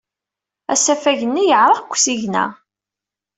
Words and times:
Asafag-nni 0.73 1.43
yeɛreq 1.49 1.83
deg 1.85 1.91
usigna. 1.93 2.45